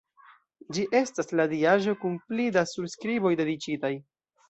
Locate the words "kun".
2.01-2.17